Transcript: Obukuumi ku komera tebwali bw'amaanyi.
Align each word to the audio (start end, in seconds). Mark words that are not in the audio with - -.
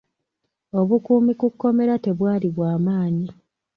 Obukuumi 0.79 1.31
ku 1.39 1.47
komera 1.61 1.95
tebwali 2.05 2.47
bw'amaanyi. 2.55 3.27